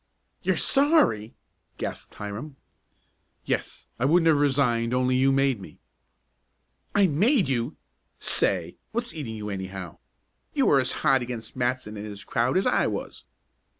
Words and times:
"You're 0.41 0.57
sorry?" 0.57 1.35
gasped 1.77 2.15
Hiram. 2.15 2.55
"Yes, 3.45 3.85
I 3.99 4.05
wouldn't 4.05 4.25
have 4.25 4.35
resigned 4.37 4.95
only 4.95 5.15
you 5.15 5.31
made 5.31 5.61
me." 5.61 5.77
"I 6.95 7.05
made 7.05 7.47
you! 7.47 7.75
Say, 8.17 8.77
what's 8.93 9.13
eating 9.13 9.35
you, 9.35 9.51
anyhow? 9.51 9.99
You 10.55 10.65
were 10.65 10.79
as 10.79 10.91
hot 11.05 11.21
against 11.21 11.55
Matson 11.55 11.97
and 11.97 12.05
his 12.07 12.23
crowd 12.23 12.57
as 12.57 12.65
I 12.65 12.87
was." 12.87 13.25